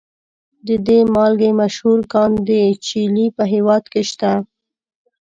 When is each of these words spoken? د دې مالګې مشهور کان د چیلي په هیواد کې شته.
د 0.67 0.69
دې 0.87 0.99
مالګې 1.13 1.51
مشهور 1.61 1.99
کان 2.13 2.31
د 2.47 2.49
چیلي 2.85 3.27
په 3.35 3.43
هیواد 3.53 3.83
کې 3.91 4.01
شته. 4.09 4.31